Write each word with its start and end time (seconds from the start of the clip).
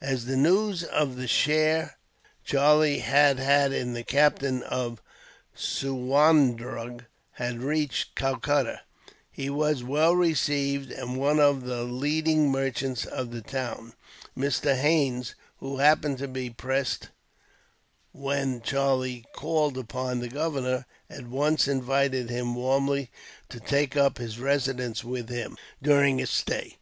As 0.00 0.24
the 0.24 0.34
news 0.34 0.82
of 0.82 1.16
the 1.16 1.28
share 1.28 1.98
Charlie 2.42 3.00
had 3.00 3.38
had 3.38 3.70
in 3.70 3.92
the 3.92 4.02
capture 4.02 4.64
of 4.64 5.02
Suwarndrug 5.54 7.04
had 7.32 7.60
reached 7.62 8.14
Calcutta, 8.16 8.80
he 9.30 9.50
was 9.50 9.84
well 9.84 10.16
received; 10.16 10.90
and 10.90 11.18
one 11.18 11.38
of 11.38 11.64
the 11.64 11.82
leading 11.84 12.50
merchants 12.50 13.04
of 13.04 13.30
the 13.30 13.42
town, 13.42 13.92
Mr. 14.34 14.74
Haines, 14.74 15.34
who 15.58 15.76
happened 15.76 16.16
to 16.16 16.28
be 16.28 16.48
present 16.48 17.10
when 18.12 18.62
Charlie 18.62 19.26
called 19.34 19.76
upon 19.76 20.20
the 20.20 20.28
governor, 20.30 20.86
at 21.10 21.26
once 21.26 21.68
invited 21.68 22.30
him 22.30 22.54
warmly 22.54 23.10
to 23.50 23.60
take 23.60 23.98
up 23.98 24.16
his 24.16 24.38
residence 24.38 25.04
with 25.04 25.28
him, 25.28 25.58
during 25.82 26.20
his 26.20 26.30
stay. 26.30 26.76